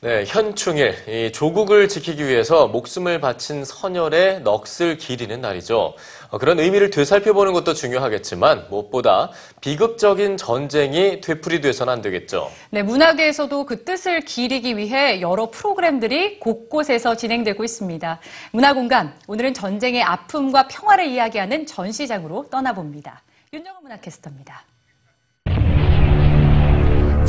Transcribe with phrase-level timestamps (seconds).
[0.00, 5.96] 네, 현충일, 이 조국을 지키기 위해서 목숨을 바친 선열의 넋을 기리는 날이죠.
[6.30, 12.48] 어, 그런 의미를 되살펴보는 것도 중요하겠지만 무엇보다 비극적인 전쟁이 되풀이돼서는 안 되겠죠.
[12.70, 18.20] 네, 문화계에서도 그 뜻을 기리기 위해 여러 프로그램들이 곳곳에서 진행되고 있습니다.
[18.52, 23.22] 문화공감, 오늘은 전쟁의 아픔과 평화를 이야기하는 전시장으로 떠나봅니다.
[23.52, 24.64] 윤정은 문화캐스터입니다.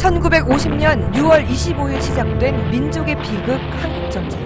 [0.10, 4.40] 1950년 6월 25일 시작된 민족의 비극 한국전쟁.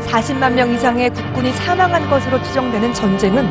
[0.00, 3.46] 40만 명 이상의 국군이 사망한 것으로 추정되는 전쟁은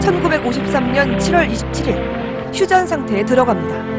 [0.00, 3.98] 1953년 7월 27일 휴전 상태에 들어갑니다.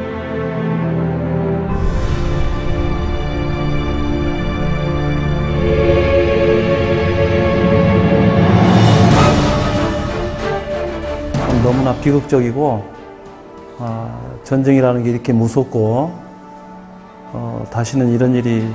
[11.33, 12.99] 참 너무나 비극적이고
[13.79, 16.28] 아, 전쟁이라는 게 이렇게 무섭고
[17.31, 18.67] 어, 다시는 이런 일이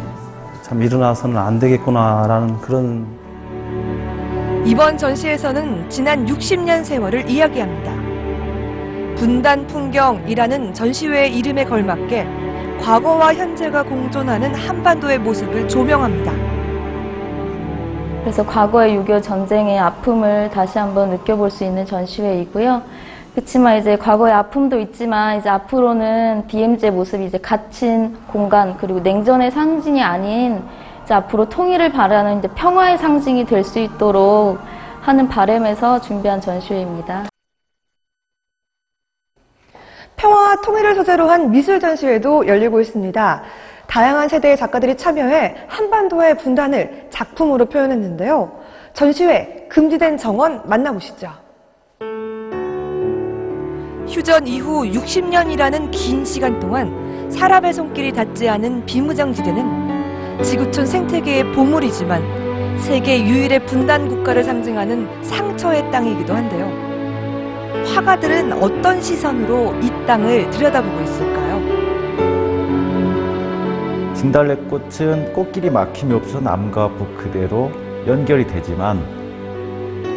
[0.63, 3.07] 참 일어나서는 안 되겠구나라는 그런
[4.65, 7.93] 이번 전시에서는 지난 60년 세월을 이야기합니다.
[9.17, 12.27] 분단 풍경이라는 전시회의 이름에 걸맞게
[12.81, 16.33] 과거와 현재가 공존하는 한반도의 모습을 조명합니다.
[18.21, 22.83] 그래서 과거의 6.25 전쟁의 아픔을 다시 한번 느껴볼 수 있는 전시회이고요.
[23.35, 30.01] 그렇지만 이제 과거의 아픔도 있지만 이제 앞으로는 BMJ의 모습이 이제 갇힌 공간 그리고 냉전의 상징이
[30.03, 30.63] 아닌
[31.05, 34.59] 이제 앞으로 통일을 바라는 이제 평화의 상징이 될 수 있도록
[35.01, 37.25] 하는 바람에서 준비한 전시회입니다.
[40.17, 43.43] 평화와 통일을 소재로 한 미술 전시회도 열리고 있습니다.
[43.89, 48.61] 다양한 세대의 작가들이 참여해 한반도의 분단을 작품으로 표현했는데요.
[48.95, 51.44] 전시회 금지된 정원 만나보시죠.
[54.09, 63.25] 휴전 이후 60년이라는 긴 시간 동안 사람의 손길이 닿지 않은 비무장지대는 지구촌 생태계의 보물이지만 세계
[63.25, 66.71] 유일의 분단 국가를 상징하는 상처의 땅이기도 한데요.
[67.87, 71.45] 화가들은 어떤 시선으로 이 땅을 들여다보고 있을까요?
[74.15, 77.71] 진달래꽃은 꽃길이 막힘이 없어 남과 북 그대로
[78.07, 79.03] 연결이 되지만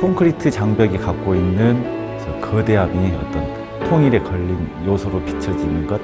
[0.02, 3.47] 콘크리트 장벽이 갖고 있는 저 거대함이 어떤
[3.90, 6.02] 통일에 걸린 요소로 비춰지는 것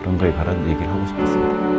[0.00, 1.70] 그런 거에 관한 얘기를 하고 싶었습니다.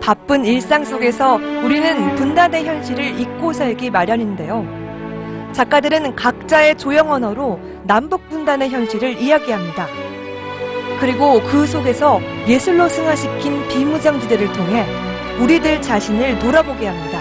[0.00, 4.66] 바쁜 일상 속에서 우리는 분단의 현실을 잊고 살기 마련인데요.
[5.52, 9.86] 작가들은 각자의 조형 언어로 남북 분단의 현실을 이야기합니다.
[11.00, 14.84] 그리고 그 속에서 예술로 승화시킨 비무장지대를 통해
[15.40, 17.20] 우리들 자신을 돌아보게 합니다.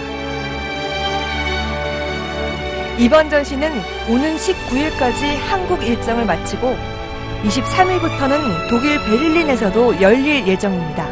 [2.98, 3.72] 이번 전시는
[4.10, 6.95] 오는 19일까지 한국 일정을 마치고
[7.50, 11.06] 23일부터는 독일 베를린에서도 열릴 예정입니다.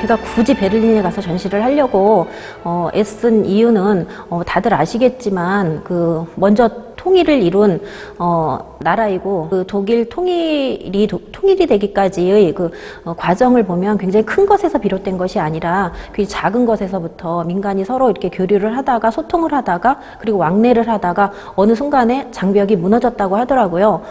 [0.00, 2.26] 제가 굳이 베를린에 가서 전시를 하려고
[2.64, 7.80] 어, 애쓴 이유는 어, 다들 아시겠지만 그 먼저 통일을 이룬
[8.18, 12.70] 어, 나라이고 그 독일 통일이 도- 통일이 되기까지의 그
[13.04, 18.30] 어, 과정을 보면 굉장히 큰 것에서 비롯된 것이 아니라 그 작은 것에서부터 민간이 서로 이렇게
[18.30, 24.02] 교류를 하다가 소통을 하다가 그리고 왕래를 하다가 어느 순간에 장벽이 무너졌다고 하더라고요.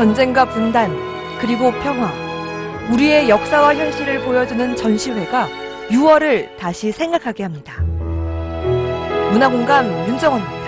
[0.00, 0.90] 전쟁과 분단,
[1.42, 2.10] 그리고 평화.
[2.90, 5.46] 우리의 역사와 현실을 보여주는 전시회가
[5.90, 7.74] 6월을 다시 생각하게 합니다.
[9.30, 10.59] 문화공감 윤정원입니다.